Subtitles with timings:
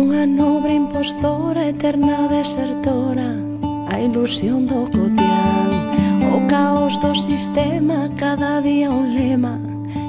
[0.00, 3.36] Unha nobre impostora, eterna desertora
[3.84, 5.92] A ilusión do cotián.
[6.32, 9.60] O caos do sistema, cada día un lema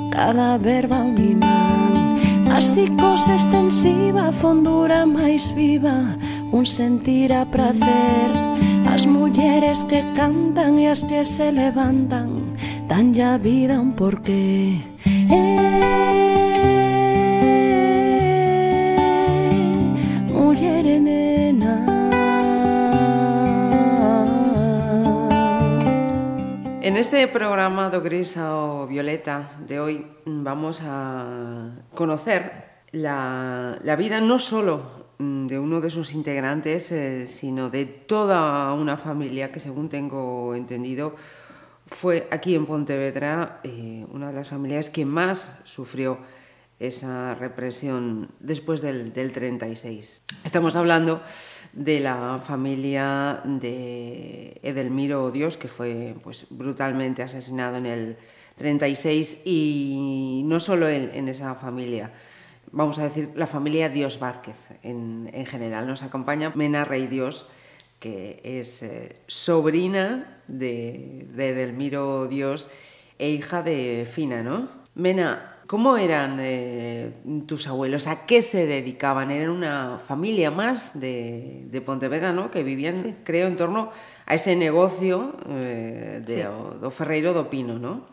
[0.07, 2.15] Cada verba un imán.
[2.47, 6.15] A psicose extensiva, a fondura máis viva
[6.55, 8.31] Un sentir a prazer
[8.87, 12.55] As mulleres que cantan e as que se levantan
[12.87, 14.79] Dan ya vida un porqué.
[27.01, 35.09] Este programa do Gris ao Violeta de hoy vamos a conocer la, vida no solo
[35.17, 41.15] de uno de sus integrantes, eh, sino de toda una familia que, según tengo entendido,
[41.89, 46.19] fue aquí en Pontevedra eh, una de las familias que más sufrió
[46.77, 50.21] esa represión después del, del 36.
[50.45, 51.19] Estamos hablando
[51.73, 58.17] de la familia de Edelmiro Dios, que fue pues, brutalmente asesinado en el
[58.57, 62.11] 36, y no solo en, en esa familia,
[62.71, 65.87] vamos a decir la familia Dios Vázquez en, en general.
[65.87, 67.45] Nos acompaña Mena Rey Dios,
[67.99, 72.67] que es eh, sobrina de, de Edelmiro Dios
[73.19, 74.69] e hija de Fina, ¿no?
[74.95, 77.13] Mena, ¿cómo eran eh,
[77.47, 78.07] tus abuelos?
[78.07, 79.31] ¿A qué se dedicaban?
[79.31, 82.51] Eran una familia más de, de Pontevedra, ¿no?
[82.51, 83.15] Que vivían, sí.
[83.23, 83.89] creo, en torno
[84.25, 86.43] a ese negocio eh, de, sí.
[86.43, 88.11] o, do Ferreiro do Pino, ¿no?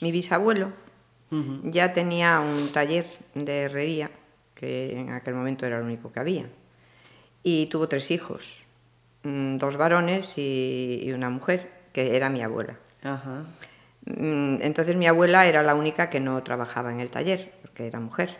[0.00, 0.70] Mi bisabuelo
[1.32, 1.72] uh -huh.
[1.72, 4.12] ya tenía un taller de herrería,
[4.54, 6.46] que en aquel momento era lo único que había,
[7.42, 8.70] y tuvo tres hijos
[9.22, 12.78] Mm, dos varones y, y, una mujer, que era mi abuela.
[13.02, 13.44] Ajá.
[14.60, 18.36] Entonces mi abuela era la única que no trabajaba en el taller, porque era mujer,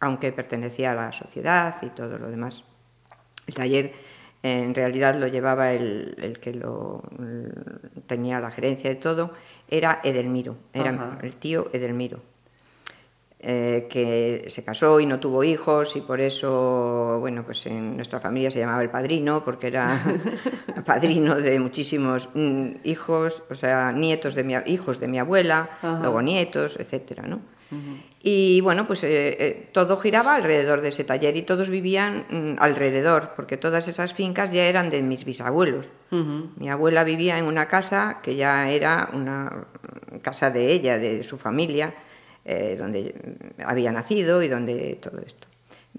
[0.00, 2.64] aunque pertenecía a la sociedad y todo lo demás.
[3.46, 3.92] El taller
[4.42, 7.52] en realidad lo llevaba el, el que lo el,
[8.06, 9.32] tenía la gerencia de todo,
[9.68, 11.18] era Edelmiro, era Ajá.
[11.22, 12.20] el tío Edelmiro
[13.40, 18.18] eh, que se casó y no tuvo hijos y por eso, bueno, pues en nuestra
[18.18, 20.02] familia se llamaba el padrino porque era
[20.84, 26.00] padrino de muchísimos mm, hijos, o sea, nietos de mi, hijos de mi abuela, Ajá.
[26.00, 27.36] luego nietos, etcétera, ¿no?
[27.70, 28.02] Uh -huh.
[28.20, 32.56] Y bueno, pues eh, eh, todo giraba alrededor de ese taller y todos vivían mm,
[32.58, 35.92] alrededor, porque todas esas fincas ya eran de mis bisabuelos.
[36.10, 36.50] Uh -huh.
[36.56, 39.66] Mi abuela vivía en una casa que ya era una
[40.22, 41.94] casa de ella, de su familia,
[42.50, 43.14] eh, donde
[43.62, 45.46] había nacido y donde todo esto.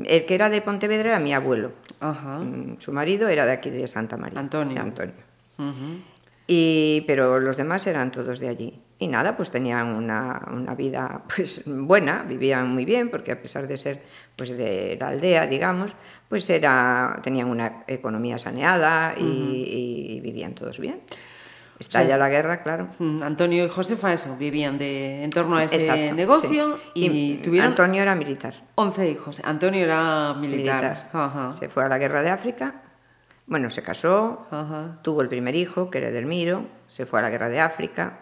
[0.03, 1.73] El que era de Pontevedra era mi abuelo.
[1.99, 2.41] Ajá.
[2.79, 4.39] Su marido era de aquí de Santa María.
[4.39, 4.81] Antonio.
[4.81, 5.13] Antonio.
[5.59, 6.01] Uh -huh.
[6.47, 8.81] y, pero los demás eran todos de allí.
[8.97, 13.67] Y nada, pues tenían una, una, vida pues buena, vivían muy bien, porque a pesar
[13.67, 14.01] de ser
[14.35, 15.95] pues de la aldea, digamos,
[16.27, 19.67] pues era, tenían una economía saneada y, uh -huh.
[20.15, 21.01] y vivían todos bien.
[21.79, 22.89] Estalla o sea, la guerra, claro.
[23.21, 26.91] Antonio y Josefa, eso, vivían de, en torno a ese Exacto, negocio sí.
[26.93, 27.69] y, y, tuvieron...
[27.69, 28.53] Antonio era militar.
[28.75, 29.41] 11 hijos.
[29.45, 30.83] Antonio era militar.
[30.83, 31.09] militar.
[31.13, 31.53] Ajá.
[31.53, 32.83] Se fue a la guerra de África,
[33.49, 34.99] bueno, se casó, Ajá.
[35.01, 38.19] tuvo el primer hijo, que era Edelmiro, se fue a la guerra de África,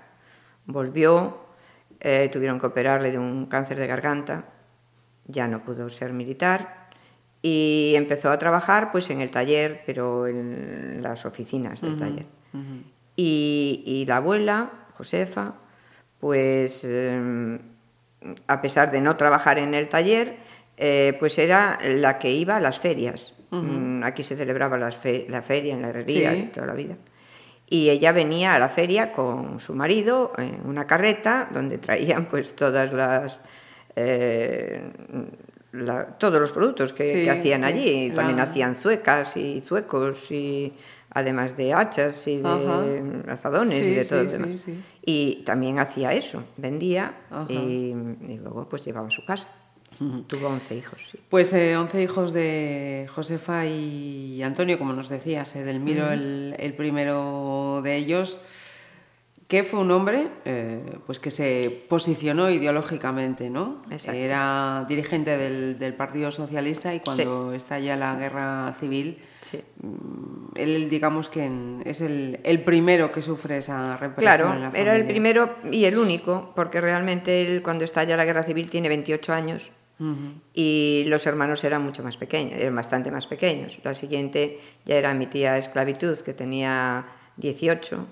[0.65, 1.39] volvió,
[1.99, 4.45] eh, tuvieron que operarle de un cáncer de garganta,
[5.25, 6.87] ya no pudo ser militar
[7.41, 11.99] y empezó a trabajar pues en el taller, pero en las oficinas del uh -huh.
[11.99, 12.25] taller.
[12.53, 12.96] Uh -huh.
[13.17, 15.55] Y, y la abuela, Josefa,
[16.19, 17.59] pues eh,
[18.47, 20.37] a pesar de no trabajar en el taller,
[20.77, 23.33] eh, pues era la que iba a las ferias.
[23.51, 24.05] Uh -huh.
[24.05, 26.49] Aquí se celebraba las fe la feria en la herrería sí.
[26.53, 26.95] toda la vida.
[27.69, 32.55] Y ella venía a la feria con su marido en una carreta donde traían pues
[32.55, 33.41] todas las...
[33.95, 34.91] Eh,
[35.73, 38.09] la, todos los productos que, sí, que hacían allí.
[38.09, 38.15] La...
[38.15, 40.73] También hacían zuecas y zuecos y
[41.11, 43.33] además de hachas y de Ajá.
[43.33, 44.61] azadones sí, y de todo sí, lo demás.
[44.61, 47.15] Sí, y también hacía eso, vendía
[47.47, 49.47] y, y, luego pues llevaba a su casa.
[49.99, 50.27] Uh -huh.
[50.27, 51.01] Tuvo 11 hijos.
[51.29, 56.13] Pues eh, 11 hijos de Josefa y Antonio, como nos decías, eh, Delmiro, uh -huh.
[56.13, 58.39] el, el, primero de ellos,
[59.47, 63.81] que fue un hombre eh, pues que se posicionó ideológicamente, ¿no?
[63.89, 64.19] Exacto.
[64.19, 69.19] Era dirigente del, del, Partido Socialista y cuando estalla la guerra civil,
[69.49, 69.61] Sí.
[70.55, 71.49] Él, digamos que
[71.85, 74.35] es el, el, primero que sufre esa represión.
[74.35, 78.25] Claro, en la era el primero y el único, porque realmente él, cuando estalla la
[78.25, 80.33] guerra civil, tiene 28 años uh -huh.
[80.53, 83.79] y los hermanos eran mucho más pequeños, eran bastante más pequeños.
[83.83, 87.05] La siguiente ya era mi tía Esclavitud, que tenía
[87.37, 88.05] 18,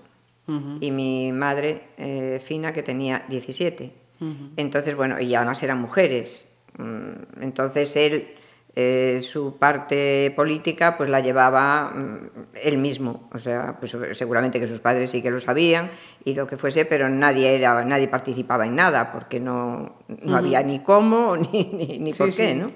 [0.47, 0.77] uh -huh.
[0.79, 3.91] y mi madre eh, Fina, que tenía 17.
[4.21, 4.49] Uh -huh.
[4.55, 6.49] Entonces, bueno, y además eran mujeres.
[6.77, 8.27] Mm, entonces él
[8.77, 12.29] eh, su parte política pues la llevaba mm,
[12.61, 15.91] él mismo, o sea, pues seguramente que sus padres sí que lo sabían
[16.25, 20.61] y lo que fuese, pero nadie era, nadie participaba en nada porque no, no había
[20.61, 22.71] ni cómo ni, ni, por qué, ¿no?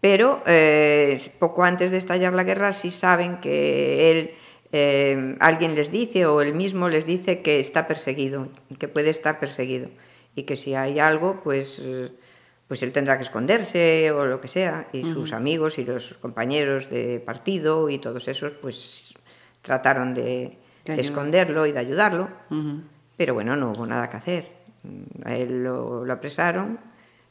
[0.00, 4.30] Pero eh, poco antes de estallar la guerra sí saben que él
[4.72, 8.48] eh, alguien les dice o él mismo les dice que está perseguido,
[8.78, 9.90] que puede estar perseguido
[10.34, 11.82] y que si hay algo, pues
[12.66, 16.88] pues él tendrá que esconderse o lo que sea, y sus amigos y los compañeros
[16.88, 19.14] de partido y todos esos, pues
[19.60, 22.28] trataron de, esconderlo y de ayudarlo,
[23.16, 24.64] pero bueno, no hubo nada que hacer.
[25.24, 26.78] A él lo, apresaron,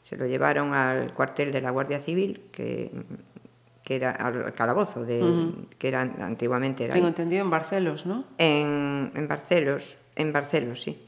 [0.00, 2.90] se lo llevaron al cuartel de la Guardia Civil, que,
[3.82, 6.84] que era al calabozo, de, que era antiguamente...
[6.84, 8.24] Era Tengo entendido en Barcelos, ¿no?
[8.38, 10.98] En, en Barcelos, en Barcelos, sí.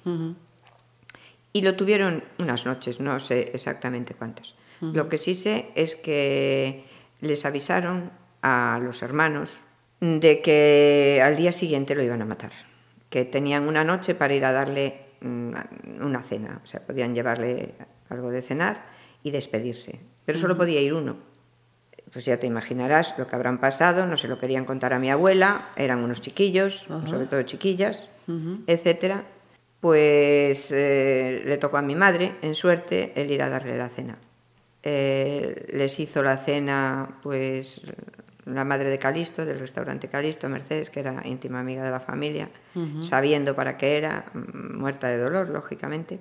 [1.56, 4.54] Y lo tuvieron unas noches, no sé exactamente cuántas.
[4.82, 6.84] Lo que sí sé es que
[7.22, 8.10] les avisaron
[8.42, 9.56] a los hermanos
[10.00, 12.52] de que al día siguiente lo iban a matar,
[13.08, 15.54] que tenían una noche para ir a darle mm,
[16.02, 17.74] una cena, o sea, podían llevarle
[18.10, 18.84] algo de cenar
[19.22, 21.16] y despedirse, pero solo podía ir uno.
[22.12, 25.10] Pues ya te imaginarás lo que habrán pasado, no se lo querían contar a mi
[25.10, 28.02] abuela, eran unos chiquillos, sobre todo chiquillas,
[28.66, 29.24] etcétera,
[29.86, 34.18] pues eh, le tocó a mi madre, en suerte, el ir a darle la cena.
[34.82, 37.82] Eh, les hizo la cena, pues,
[38.46, 42.48] la madre de Calisto, del restaurante Calisto, Mercedes, que era íntima amiga de la familia,
[43.00, 46.18] sabiendo para qué era, mm, muerta de dolor, lógicamente.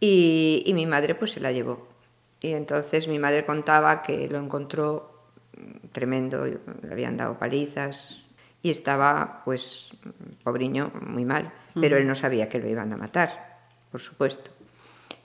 [0.00, 1.86] Y, y, mi madre, pues, se la llevó.
[2.40, 5.22] Y entonces mi madre contaba que lo encontró
[5.92, 6.58] tremendo, le
[6.90, 8.25] habían dado palizas
[8.66, 9.90] y estaba, pues,
[10.42, 13.58] pobriño, muy mal pero él no sabía que lo iban a matar,
[13.90, 14.50] por supuesto.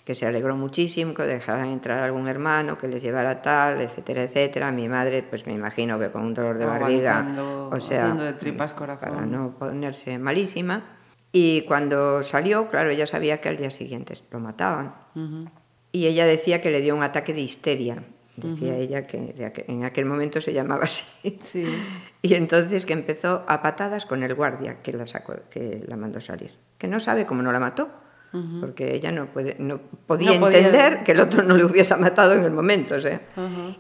[0.06, 4.72] Que se alegró muchísimo, que dejaran entrar algún hermano, que les llevara tal, etcétera, etcétera.
[4.72, 7.26] Mi madre, pues me imagino que con un dolor de barriga,
[7.72, 9.10] o sea, de tripas corazón.
[9.10, 10.84] para no ponerse malísima.
[11.32, 14.96] Y cuando salió, claro, ella sabía que al día siguiente lo mataban.
[15.92, 18.04] Y ella decía que le dio un ataque de histeria.
[18.38, 19.34] Decía ella que
[19.68, 21.04] en aquel momento se llamaba así.
[21.42, 21.68] Sí.
[22.24, 26.22] Y entonces que empezó a patadas con el guardia que la, sacó, que la mandó
[26.22, 26.52] salir.
[26.78, 27.90] Que no sabe cómo no la mató,
[28.60, 32.44] porque ella no, puede, no podía entender que el otro no le hubiese matado en
[32.44, 32.94] el momento.
[32.94, 33.20] O sea.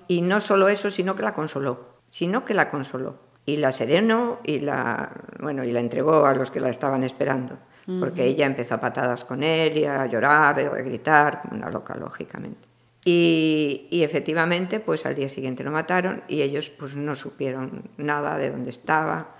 [0.08, 1.98] Y no solo eso, sino que la consoló.
[2.10, 3.20] Sino que la consoló.
[3.46, 7.60] Y la serenó y la, bueno, y la entregó a los que la estaban esperando.
[8.00, 11.96] Porque ella empezó a patadas con él y a llorar, a gritar, como una loca,
[11.96, 12.71] lógicamente.
[13.04, 18.52] Y, efectivamente, pues al día siguiente lo mataron y ellos pues no supieron nada de
[18.52, 19.36] dónde estaba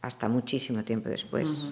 [0.00, 1.70] hasta muchísimo tiempo después.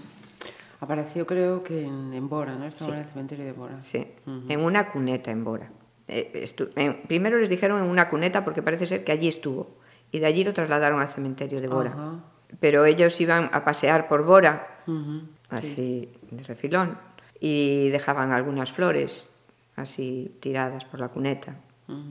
[0.80, 2.66] Apareció creo que en, Bora, ¿no?
[2.66, 3.80] Estaba en el cementerio de Bora.
[3.82, 5.70] Sí, en una cuneta en Bora.
[6.08, 6.48] Eh,
[7.06, 9.76] primero les dijeron en una cuneta porque parece ser que allí estuvo
[10.10, 12.20] y de allí lo trasladaron al cementerio de Bora.
[12.60, 14.82] Pero ellos iban a pasear por Bora,
[15.50, 16.98] así de refilón,
[17.38, 19.28] y dejaban algunas flores
[19.78, 21.56] así tiradas por la cuneta,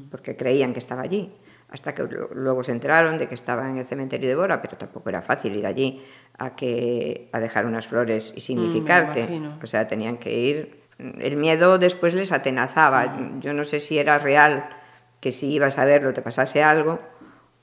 [0.10, 1.32] porque creían que estaba allí,
[1.70, 2.04] hasta que
[2.34, 5.56] luego se enteraron de que estaba en el cementerio de Bora, pero tampoco era fácil
[5.56, 6.02] ir allí
[6.38, 9.28] a, que, a dejar unas flores y significarte.
[9.62, 10.82] o sea, tenían que ir.
[10.98, 13.40] El miedo después les atenazaba.
[13.40, 14.70] Yo no sé si era real
[15.20, 17.00] que si ibas a verlo te pasase algo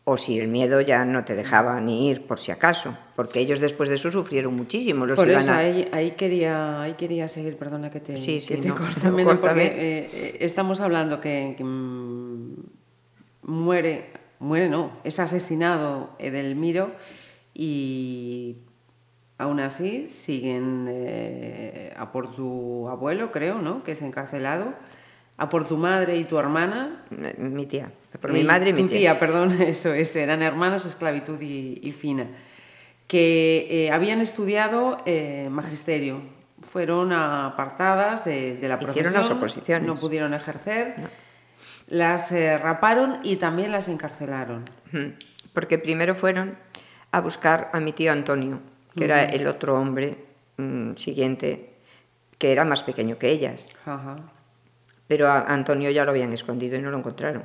[0.04, 3.58] o si el miedo ya no te dejaba ni ir por si acaso, porque ellos
[3.58, 5.06] después de eso sufrieron muchísimo.
[5.06, 9.64] Los por eso ahí, quería, ahí quería seguir, perdona que te, sí, que te porque
[9.64, 12.52] eh, eh, estamos hablando que, mm,
[13.42, 16.92] muere, muere no, es asesinado Edelmiro
[17.54, 18.58] y
[19.38, 23.82] aún así siguen eh, a por tu abuelo, creo, ¿no?
[23.82, 24.74] que es encarcelado
[25.36, 27.04] a por tu madre y tu hermana.
[27.38, 29.18] Mi tía, por mi madre y mi tía.
[29.18, 32.26] perdón, eso es, eran hermanas, esclavitud y, fina,
[33.06, 36.20] que eh, habían estudiado eh, magisterio,
[36.62, 39.86] fueron apartadas de, la profesión, las oposiciones.
[39.86, 40.94] no pudieron ejercer,
[41.88, 44.64] las eh, raparon y también las encarcelaron.
[45.52, 46.56] Porque primero fueron
[47.10, 48.60] a buscar a mi tío Antonio,
[48.96, 50.24] que era el otro hombre
[50.56, 51.74] mm, siguiente,
[52.38, 53.68] que era más pequeño que ellas.
[53.84, 54.33] Ajá
[55.14, 57.44] pero a Antonio ya lo habían escondido y no lo encontraron.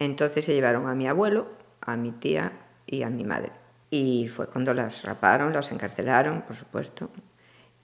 [0.00, 1.46] Entonces se llevaron a mi abuelo,
[1.80, 2.50] a mi tía
[2.86, 3.52] y a mi madre.
[3.88, 7.08] Y fue cuando las raparon, las encarcelaron, por supuesto.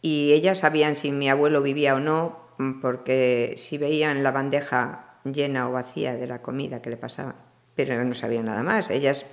[0.02, 2.40] Y ellas sabían si mi abuelo vivía o no,
[2.82, 7.36] porque si veían la bandeja llena o vacía de la comida que le pasaba,
[7.76, 8.90] pero no sabían nada más.
[8.90, 9.30] Ellas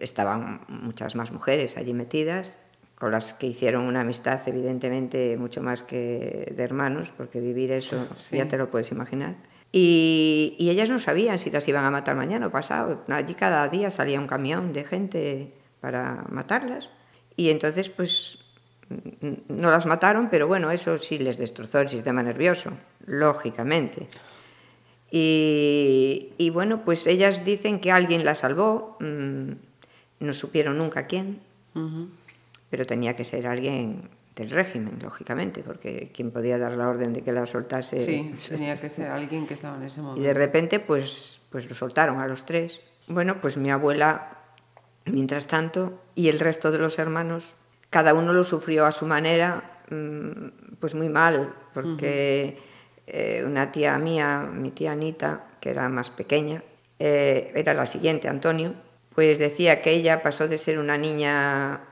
[0.00, 2.54] estaban muchas más mujeres allí metidas
[3.02, 8.06] con las que hicieron una amistad evidentemente mucho más que de hermanos, porque vivir eso
[8.30, 9.34] ya te lo puedes imaginar.
[9.72, 13.02] Y, y, ellas no sabían si las iban a matar mañana o pasado.
[13.08, 16.90] Allí cada día salía un camión de gente para matarlas.
[17.34, 18.38] Y entonces, pues,
[19.48, 22.70] no las mataron, pero bueno, eso sí les destrozó el sistema nervioso,
[23.04, 24.06] lógicamente.
[25.10, 29.54] Y, y bueno, pues ellas dicen que alguien la salvó, mmm,
[30.20, 31.40] no supieron nunca quién,
[31.74, 32.21] uh -huh.
[32.72, 37.20] Pero tenía que ser alguien del régimen, lógicamente, porque quien podía dar la orden de
[37.20, 38.00] que la soltase...
[38.00, 40.22] Sí, tenía que ser alguien que estaba en ese momento.
[40.22, 42.80] Y de repente, pues, pues lo soltaron a los tres.
[43.08, 44.38] Bueno, pues mi abuela,
[45.04, 47.56] mientras tanto, y el resto de los hermanos,
[47.90, 53.02] cada uno lo sufrió a su manera, mm, pues muy mal, porque uh -huh.
[53.06, 56.64] eh, una tía mía, mi tía Anita, que era más pequeña,
[56.98, 58.72] eh, era la siguiente, Antonio,
[59.14, 61.91] pues decía que ella pasó de ser una niña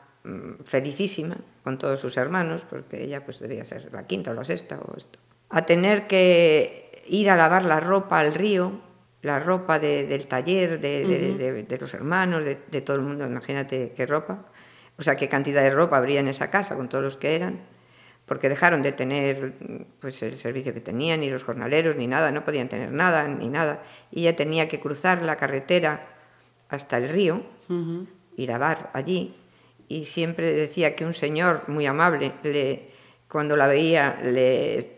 [0.65, 4.79] felicísima con todos sus hermanos, porque ella pues debía ser la quinta o la sexta
[4.79, 8.81] o esto, a tener que ir a lavar la ropa al río,
[9.23, 11.37] la ropa de, del taller, de, de, uh -huh.
[11.37, 14.47] de, de los hermanos, de, todo el mundo, imagínate qué ropa,
[14.99, 17.61] o sea, qué cantidad de ropa habría en esa casa con todos los que eran,
[18.27, 19.55] porque dejaron de tener
[20.01, 23.49] pues el servicio que tenían, ni los jornaleros, ni nada, no podían tener nada, ni
[23.49, 26.07] nada, y ella tenía que cruzar la carretera
[26.69, 28.07] hasta el río uh -huh.
[28.37, 29.35] y lavar allí,
[29.91, 32.91] y siempre decía que un señor muy amable le,
[33.29, 34.95] cuando la veía le,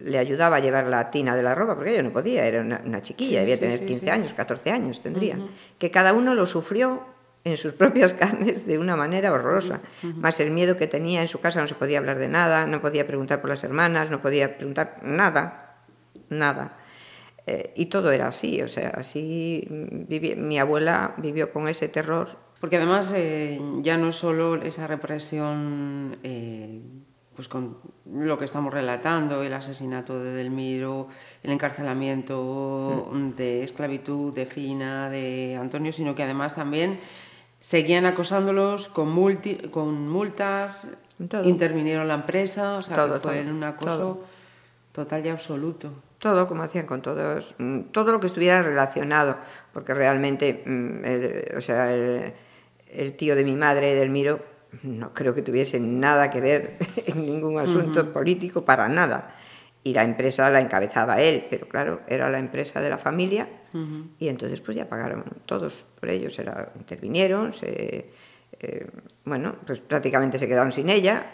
[0.00, 2.80] le, ayudaba a llevar la tina de la ropa, porque ella no podía, era una,
[2.86, 5.48] una chiquilla, sí, debía sí, tener 15 sí, años, 14 años tendría, uh -huh.
[5.78, 7.04] que cada uno lo sufrió
[7.44, 10.14] en sus propias carnes de una manera horrorosa, uh -huh.
[10.14, 12.80] más el miedo que tenía en su casa, no se podía hablar de nada, no
[12.80, 15.76] podía preguntar por las hermanas, no podía preguntar nada,
[16.30, 16.78] nada.
[17.46, 22.76] Eh, y todo era así, o sea, así mi abuela vivió con ese terror porque
[22.76, 26.80] además eh, ya no solo esa represión, eh,
[27.36, 31.08] pues con lo que estamos relatando, el asesinato de Delmiro,
[31.44, 33.30] el encarcelamiento mm.
[33.36, 36.98] de esclavitud de Fina, de Antonio, sino que además también
[37.60, 40.88] seguían acosándolos con, multi, con multas,
[41.28, 41.44] todo.
[41.44, 44.24] intervinieron la empresa, o sea, todo, que fue todo, un acoso
[44.92, 45.92] total y absoluto.
[46.18, 49.36] Todo, como hacían con todos, mm, todo lo que estuviera relacionado,
[49.72, 52.32] porque realmente, mm, el, o sea, el,
[52.92, 54.40] el tío de mi madre, Delmiro,
[54.82, 56.76] no creo que tuviese nada que ver
[57.06, 58.12] en ningún asunto uh -huh.
[58.12, 59.34] político, para nada.
[59.84, 63.78] Y la empresa la encabezaba él, pero claro, era la empresa de la familia uh
[63.78, 64.06] -huh.
[64.18, 68.10] y entonces pues ya pagaron todos por ellos, era, intervinieron, se,
[68.60, 68.86] eh,
[69.24, 71.26] bueno, pues prácticamente se quedaron sin ella,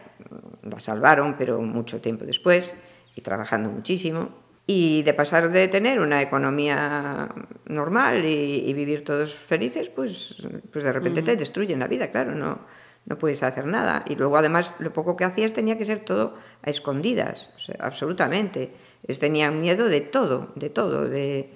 [0.63, 2.73] la salvaron, pero mucho tiempo después
[3.17, 7.29] y trabajando muchísimo y de pasar de tener una economía
[7.67, 10.37] normal y, y vivir todos felices, pues,
[10.73, 11.27] pues de repente uh -huh.
[11.27, 12.61] te destruyen la vida, claro, no,
[13.07, 14.05] no puedes hacer nada.
[14.07, 17.77] Y luego además lo poco que hacías tenía que ser todo a escondidas, o sea,
[17.81, 18.73] absolutamente.
[19.03, 21.51] Ellos tenían miedo de todo, de todo, de...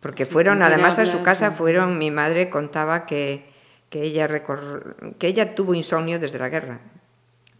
[0.00, 3.44] porque sí, fueron además a su casa, fueron, mi madre contaba que,
[3.90, 5.14] que, ella recor...
[5.18, 6.80] que ella tuvo insomnio desde la guerra,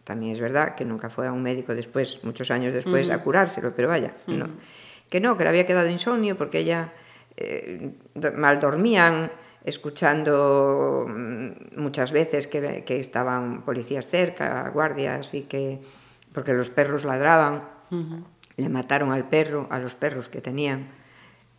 [0.03, 3.15] también es verdad que nunca fue a un médico después, muchos años después, uh -huh.
[3.15, 4.37] a curárselo, pero vaya, uh -huh.
[4.37, 4.47] no.
[5.09, 6.93] que no, que le había quedado insomnio porque ella
[7.37, 7.91] eh,
[8.35, 9.31] mal dormían,
[9.63, 15.79] escuchando mm, muchas veces que, que, estaban policías cerca, guardias, y que,
[16.33, 18.23] porque los perros ladraban, uh -huh.
[18.57, 20.89] le mataron al perro, a los perros que tenían,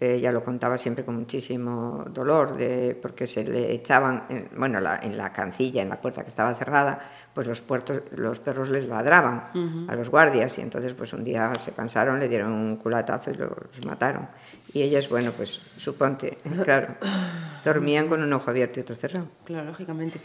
[0.03, 4.99] ella lo contaba siempre con muchísimo dolor, de, porque se le echaban, en, bueno, la,
[5.03, 7.01] en la cancilla, en la puerta que estaba cerrada,
[7.33, 9.91] pues los, puertos, los perros les ladraban uh -huh.
[9.91, 13.35] a los guardias y entonces pues un día se cansaron, le dieron un culatazo y
[13.35, 13.51] los
[13.87, 14.29] mataron.
[14.73, 16.97] Y ellas, bueno, pues suponte, claro,
[17.65, 19.29] dormían con un ojo abierto y otro cerrado.
[19.45, 20.21] Claro, lógicamente.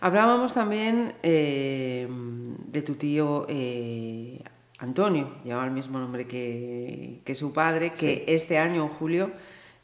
[0.00, 4.42] Hablábamos también eh, de tu tío eh,
[4.84, 8.24] Antonio, llevaba el mismo nombre que, que su padre, que sí.
[8.26, 9.30] este año, en julio,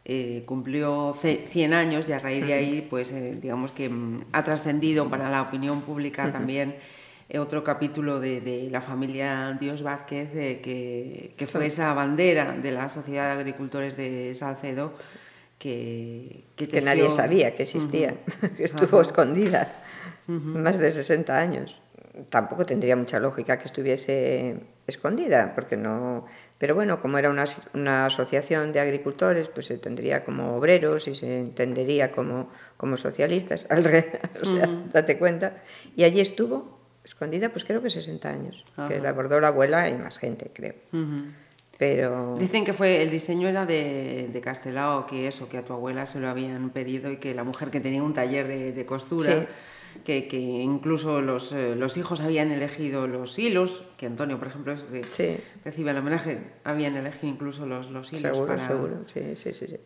[0.05, 4.45] eh, cumplió 100 años y a raíz de ahí, pues eh, digamos que mm, ha
[4.45, 6.33] trascendido para la opinión pública uh -huh.
[6.33, 6.77] también
[7.31, 12.73] eh, otro capítulo de, de, la familia Dios Vázquez, que, que, fue esa bandera de
[12.73, 14.93] la Sociedad de Agricultores de Salcedo,
[15.59, 16.81] que, que, tejió...
[16.81, 18.57] que nadie sabía que existía, uh -huh.
[18.57, 19.07] que estuvo uh -huh.
[19.07, 19.73] escondida
[20.27, 21.80] más de 60 años.
[22.29, 26.27] Tampoco tendría mucha lógica que estuviese escondida, porque no...
[26.59, 31.15] Pero bueno, como era una, una asociación de agricultores, pues se tendría como obreros y
[31.15, 34.21] se entendería como, como socialistas, al re...
[34.43, 34.93] o sea, uh -huh.
[34.93, 35.63] date cuenta.
[35.97, 39.97] Y allí estuvo, escondida, pues creo que 60 años, que la abordó la abuela y
[39.97, 40.75] más gente, creo.
[40.93, 41.33] Uh -huh.
[41.79, 42.37] Pero...
[42.39, 46.05] Dicen que fue el diseño era de, de Castelao, que eso, que a tu abuela
[46.05, 49.33] se lo habían pedido y que la mujer que tenía un taller de, de costura...
[49.33, 49.47] Sí
[50.05, 54.73] que, que incluso los, eh, los, hijos habían elegido los hilos, que Antonio, por ejemplo,
[54.73, 55.45] es que sí.
[55.65, 58.37] recibe el homenaje, habían elegido incluso los, los hilos.
[58.37, 58.67] Seguro, para...
[58.67, 59.67] seguro, sí, sí, sí.
[59.67, 59.77] sí.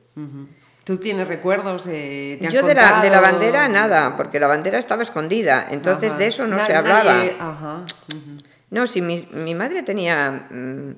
[0.85, 1.87] ¿Tú tienes recuerdos?
[1.89, 6.11] Eh, ¿te Yo de la, de la, bandera nada, porque la bandera estaba escondida, entonces
[6.11, 6.19] Ajá.
[6.19, 7.15] de eso no se hablaba.
[7.15, 7.37] Nadie...
[7.39, 7.87] Ajá.
[8.09, 8.45] Uh -huh.
[8.71, 10.93] No, si mi, mi madre tenía mmm,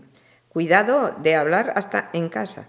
[0.49, 2.69] cuidado de hablar hasta en casa.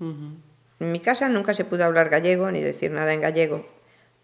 [0.00, 0.34] Uh -huh.
[0.80, 3.64] En mi casa nunca se pudo hablar gallego ni decir nada en gallego,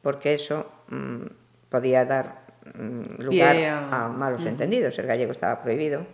[0.03, 1.27] porque eso mmm,
[1.73, 2.45] podía dar
[2.79, 3.57] mmm, lugar
[3.91, 4.97] a malos entendidos.
[5.01, 6.07] El gallego estaba prohibido.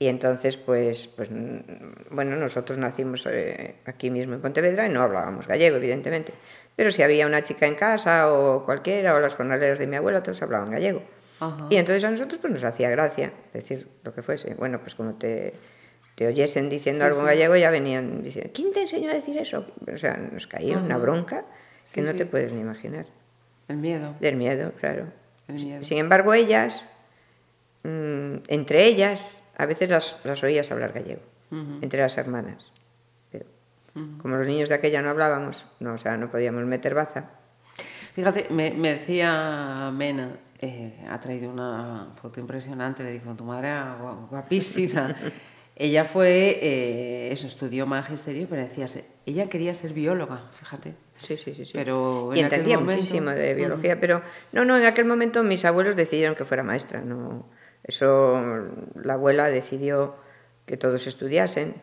[0.00, 1.28] Y entonces, pues, pues
[2.10, 6.32] bueno, nosotros nacimos eh, aquí mismo en Pontevedra y no hablábamos gallego, evidentemente.
[6.76, 10.22] Pero si había una chica en casa o cualquiera, o las jornaleras de mi abuela,
[10.22, 11.02] todos hablaban gallego.
[11.40, 11.66] Ajá.
[11.70, 14.54] Y entonces a nosotros pues nos hacía gracia decir lo que fuese.
[14.54, 15.54] Bueno, pues como te,
[16.14, 17.32] te oyesen diciendo sí, algo en sí.
[17.34, 19.66] gallego, ya venían diciendo, ¿quién te enseñó a decir eso?
[19.92, 20.84] O sea, nos caía Ajá.
[20.84, 21.44] una bronca
[21.92, 23.06] que sí, no te puedes ni imaginar.
[23.68, 24.14] El miedo.
[24.20, 25.06] Del miedo, claro.
[25.46, 25.84] El miedo.
[25.84, 26.88] Sin embargo, ellas,
[27.84, 31.82] mmm, entre ellas, a veces las, las oías hablar gallego, uh -huh.
[31.82, 32.72] entre las hermanas.
[33.30, 33.46] Pero
[33.94, 34.18] uh -huh.
[34.18, 37.30] como los niños de aquella no hablábamos, no, o sea, no podíamos meter baza.
[38.14, 43.68] Fíjate, me, me decía Mena, eh, ha traído una foto impresionante, le dijo, tu madre
[43.68, 43.96] era
[44.28, 45.14] guapísima.
[45.76, 48.86] ella fue, eh, eso, estudió magisterio, pero decía,
[49.24, 50.94] ella quería ser bióloga, fíjate.
[51.18, 51.64] Sí, sí, sí.
[51.64, 51.72] sí.
[51.74, 53.00] Pero y entendía momento...
[53.00, 54.00] muchísimo de biología, uh -huh.
[54.00, 54.22] pero
[54.52, 57.46] no, no, en aquel momento mis abuelos decidieron que fuera maestra, no
[57.82, 58.38] eso
[59.02, 60.16] la abuela decidió
[60.66, 61.74] que todos estudiasen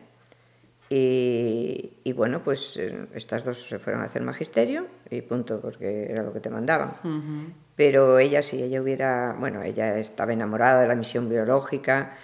[0.88, 6.06] y, y, bueno, pues eh, estas dos se fueron a hacer magisterio y punto, porque
[6.08, 6.92] era lo que te mandaban.
[7.02, 7.52] Uh -huh.
[7.74, 12.16] Pero ella, si ella hubiera, bueno, ella estaba enamorada de la misión biológica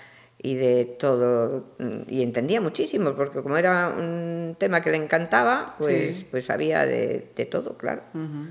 [0.43, 1.77] y de todo,
[2.09, 6.27] y entendía muchísimo, porque como era un tema que le encantaba, pues, sí.
[6.31, 8.03] pues sabía de, de, todo, claro.
[8.15, 8.47] Uh -huh.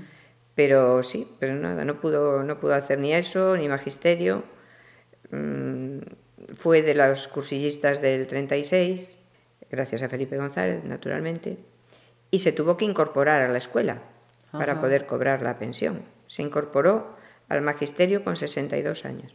[0.54, 4.44] Pero sí, pero nada, no pudo, no pudo hacer ni eso, ni magisterio
[5.32, 6.00] Mm,
[6.56, 9.08] fue de los cursillistas del 36,
[9.70, 11.58] gracias a Felipe González, naturalmente,
[12.30, 14.02] y se tuvo que incorporar a la escuela
[14.48, 14.58] Ajá.
[14.58, 16.02] para poder cobrar la pensión.
[16.26, 17.16] Se incorporó
[17.48, 19.34] al magisterio con 62 años.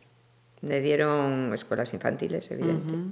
[0.62, 2.94] Le dieron escuelas infantiles, evidente.
[2.94, 3.12] Uh -huh.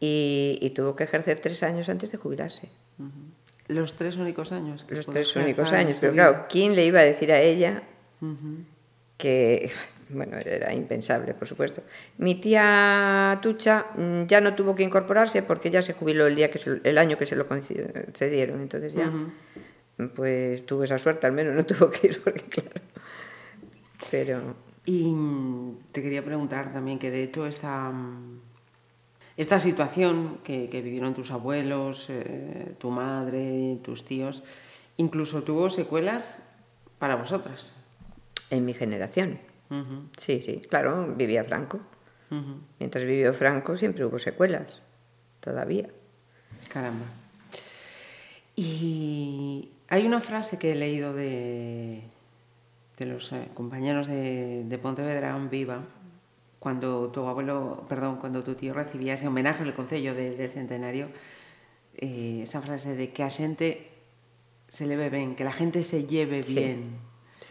[0.00, 2.68] y, y, tuvo que ejercer tres años antes de jubilarse.
[2.98, 3.74] Uh -huh.
[3.74, 4.84] Los tres únicos años.
[4.84, 5.98] Que Los tres únicos años.
[6.00, 7.82] Pero claro, ¿quién le iba a decir a ella
[8.20, 8.64] uh -huh.
[9.16, 9.70] que
[10.12, 11.82] bueno, era impensable, por supuesto.
[12.18, 16.50] Mi tía Tucha mm, ya no tuvo que incorporarse porque ya se jubiló el, día
[16.50, 19.10] que se, el año que se lo concedieron, entonces ya,
[20.14, 22.80] pues tuvo esa suerte, al menos no tuvo que ir, porque claro,
[24.10, 24.69] pero...
[24.86, 25.14] Y
[25.92, 27.92] te quería preguntar también que de hecho esta,
[29.36, 34.42] esta situación que, que vivieron tus abuelos, eh, tu madre, tus tíos,
[34.96, 36.42] incluso tuvo secuelas
[36.98, 37.72] para vosotras.
[38.50, 39.38] En mi generación.
[39.70, 40.08] Uh -huh.
[40.16, 41.80] Sí, sí, claro, vivía Franco.
[42.30, 42.56] Uh -huh.
[42.78, 44.80] Mientras vivió Franco siempre hubo secuelas,
[45.40, 45.88] todavía.
[46.68, 47.06] Caramba.
[48.56, 52.02] Y hay una frase que he leído de,
[53.00, 55.82] de los eh, compañeros de, de Pontevedra Viva,
[56.58, 60.48] cuando tu abuelo, perdón, cuando tu tío recibía ese homenaje en el Concello del de
[60.48, 61.08] Centenario,
[61.96, 63.90] eh, esa frase de que a gente
[64.68, 66.98] se le ve bien, que la gente se lleve bien,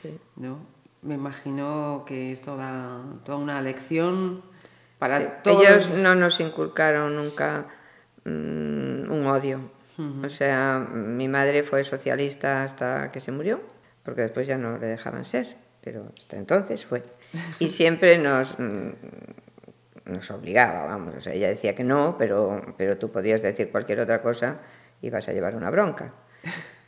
[0.02, 0.18] sí.
[0.36, 0.60] ¿no?
[1.02, 4.44] me imagino que es toda, toda una lección
[5.00, 5.64] para sí, todos.
[5.64, 7.66] Ellos no nos inculcaron nunca
[8.26, 9.62] mmm, un odio.
[9.98, 10.26] Uh -huh.
[10.26, 13.62] O sea, mi madre fue socialista hasta que se murió,
[14.10, 17.04] porque después ya no le dejaban ser, pero hasta entonces fue.
[17.60, 18.90] Y siempre nos, mm,
[20.06, 21.14] nos obligaba, vamos.
[21.16, 24.62] O sea, ella decía que no, pero, pero tú podías decir cualquier otra cosa
[25.00, 26.12] y vas a llevar una bronca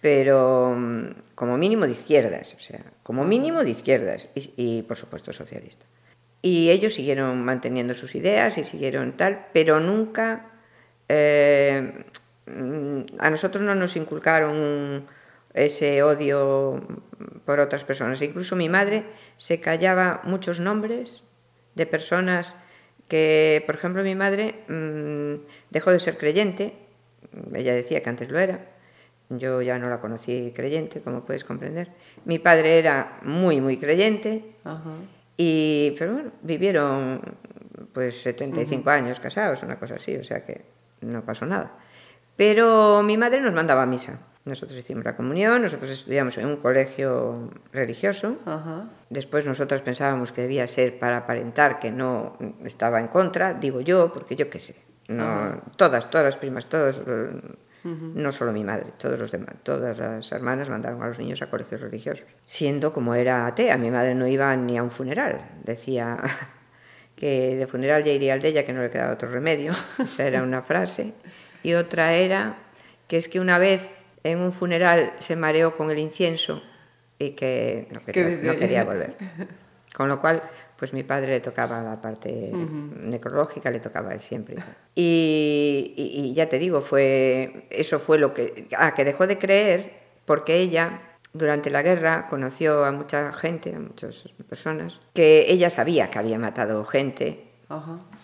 [0.01, 5.31] pero mm, como mínimo de izquierdas, o sea, como mínimo de izquierdas y, por supuesto
[5.31, 5.85] socialista.
[6.41, 10.47] Y ellos siguieron manteniendo sus ideas y siguieron tal, pero nunca
[11.07, 12.03] eh,
[13.19, 15.05] a nosotros no nos inculcaron
[15.53, 16.81] ese odio
[17.45, 18.21] por otras personas.
[18.21, 19.03] Incluso mi madre
[19.37, 21.23] se callaba muchos nombres
[21.75, 22.55] de personas
[23.07, 26.73] que, por ejemplo, mi madre mmm, dejó de ser creyente,
[27.53, 28.59] ella decía que antes lo era,
[29.29, 31.89] yo ya no la conocí creyente, como puedes comprender.
[32.25, 34.55] Mi padre era muy, muy creyente,
[35.37, 37.21] y, pero bueno, vivieron
[37.93, 38.95] pues 75 uh -huh.
[38.95, 40.61] años casados, una cosa así, o sea que
[41.01, 41.71] no pasó nada.
[42.35, 44.19] Pero mi madre nos mandaba a misa.
[44.43, 48.37] Nosotros hicimos la comunión, nosotros estudiamos en un colegio religioso.
[48.45, 48.89] Uh -huh.
[49.09, 54.11] Después nosotras pensábamos que debía ser para aparentar que no estaba en contra, digo yo,
[54.11, 54.75] porque yo qué sé.
[55.09, 57.01] No, Todas, todas las primas, todos
[57.83, 61.49] No solo mi madre, todos los demás, todas las hermanas mandaron a los niños a
[61.49, 62.27] colegios religiosos.
[62.45, 65.41] Siendo como era atea, mi madre no iba ni a un funeral.
[65.63, 66.17] Decía
[67.15, 69.71] que de funeral ya iría al de ella, que no le quedaba otro remedio.
[69.99, 71.13] Esa era una frase.
[71.63, 72.55] Y otra era
[73.07, 73.81] que es que una vez
[74.23, 76.61] en un funeral se mareó con el incienso
[77.17, 79.15] y que no quería, volver.
[79.93, 80.41] Con lo cual,
[80.77, 84.55] pues mi padre le tocaba la parte necrológica, le tocaba él siempre.
[84.95, 88.67] Y, ya te digo, fue eso fue lo que...
[88.77, 89.91] Ah, que dejó de creer
[90.25, 91.01] porque ella
[91.33, 96.39] durante la guerra conoció a mucha gente, a muchas personas, que ella sabía que había
[96.39, 97.50] matado gente,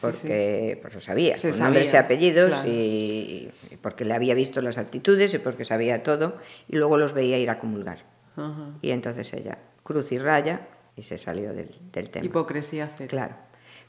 [0.02, 3.50] porque Pues lo sabía, con nombres y apellidos, y,
[3.82, 7.50] porque le había visto las actitudes y porque sabía todo, y luego los veía ir
[7.50, 8.04] a comulgar.
[8.82, 11.70] Y entonces ella, cruz y raya, y se salió del,
[12.10, 12.26] tema.
[12.26, 13.10] Hipocresía cero.
[13.10, 13.36] Claro.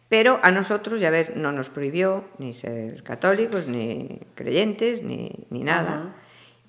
[0.09, 5.63] Pero a nosotros, ya ver, no nos prohibió ni ser católicos, ni creyentes, ni, ni
[5.63, 6.15] nada.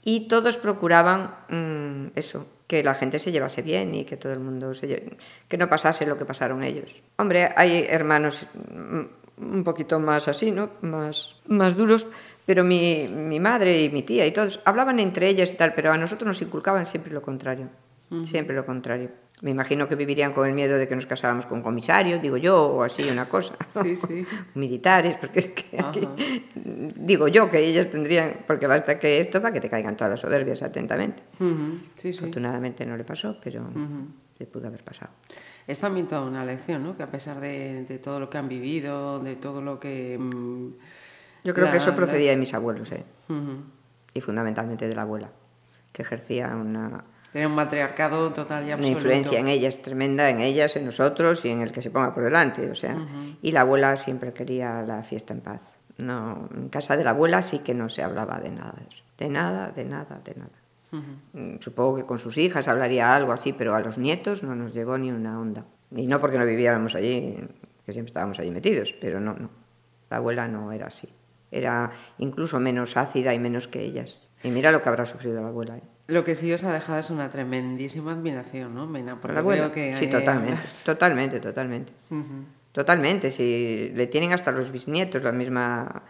[0.04, 4.40] Y todos procuraban mm, eso, que la gente se llevase bien y que todo el
[4.40, 7.02] mundo se que no pasase lo que pasaron ellos.
[7.18, 9.02] Hombre, hay hermanos mm,
[9.38, 10.70] un poquito más así, ¿no?
[10.82, 12.06] Más, más duros,
[12.46, 15.92] pero mi, mi madre y mi tía y todos hablaban entre ellas y tal, pero
[15.92, 17.70] a nosotros nos inculcaban siempre lo contrario,
[18.24, 19.10] siempre lo contrario.
[19.42, 22.62] Me imagino que vivirían con el miedo de que nos casáramos con comisarios, digo yo,
[22.62, 23.56] o así una cosa.
[23.70, 24.26] Sí, sí.
[24.56, 25.82] Militares, porque es que
[26.96, 30.20] digo yo que ellas tendrían, porque basta que esto para que te caigan todas las
[30.20, 31.24] soberbias atentamente.
[31.96, 32.10] sí.
[32.10, 33.70] Afortunadamente no le pasó, pero
[34.38, 35.12] le pudo haber pasado.
[35.66, 36.98] Es también toda una lección, ¿no?
[36.98, 40.18] Que a pesar de, todo lo que han vivido, de todo lo que...
[40.18, 40.74] Mm,
[41.46, 43.06] yo creo que eso procedía de mis abuelos, ¿eh?
[44.14, 45.32] Y fundamentalmente de la abuela,
[45.94, 48.88] que ejercía una era un matriarcado total y absoluto.
[48.88, 52.14] Una influencia en ellas tremenda, en ellas, en nosotros y en el que se ponga
[52.14, 52.70] por delante.
[52.70, 52.98] O sea,
[53.42, 55.62] Y la abuela siempre quería la fiesta en paz.
[55.98, 58.76] No, en casa de la abuela sí que no se hablaba de nada
[59.20, 60.52] de nada, de nada, de nada.
[61.34, 64.74] Mm, supongo que con sus hijas hablaría algo así, pero a los nietos no nos
[64.74, 65.66] llegó ni una onda.
[65.96, 67.38] Y no porque no viviéramos allí,
[67.86, 69.50] que siempre estábamos allí metidos, pero no, no.
[70.10, 71.10] La abuela no era así.
[71.52, 74.28] Era incluso menos ácida y menos que ellas.
[74.44, 75.78] Y mira lo que habrá sufrido la abuela.
[75.78, 75.84] ¿eh?
[76.10, 79.22] Lo que sí os ha dejado es una tremendísima admiración, ¿no, Mena?
[79.22, 81.94] Porque la que sí, totalmente, totalmente, totalmente.
[82.72, 86.02] Totalmente, si le tienen hasta los bisnietos la misma...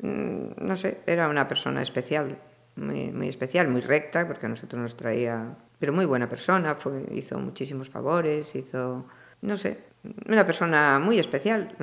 [0.00, 2.38] Mm, no sé, era una persona especial,
[2.76, 5.56] muy, muy especial, muy recta, porque a nosotros nos traía...
[5.78, 9.06] Pero muy buena persona, fue, hizo muchísimos favores, hizo...
[9.40, 9.78] No sé,
[10.28, 11.74] una persona muy especial,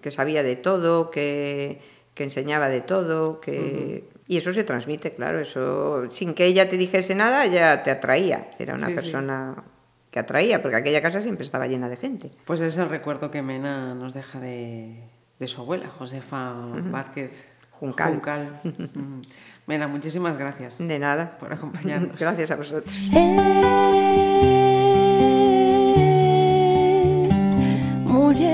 [0.00, 1.80] que sabía de todo, que,
[2.14, 4.08] que enseñaba de todo, que...
[4.28, 8.50] Y eso se transmite, claro, eso sin que ella te dijese nada, ya te atraía.
[8.58, 9.64] Era una persona
[10.10, 12.30] que atraía, porque aquella casa siempre estaba llena de gente.
[12.44, 15.02] Pues es el recuerdo que Mena nos deja de,
[15.46, 16.52] su abuela, Josefa
[16.90, 17.30] Vázquez
[17.72, 18.12] Juncal.
[18.12, 18.60] Juncal.
[19.66, 20.76] Mena, muchísimas gracias.
[20.78, 21.38] De nada.
[21.38, 22.16] Por acompañarnos.
[22.20, 22.94] gracias a vosotros.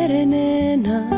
[0.04, 1.13] mujer nena.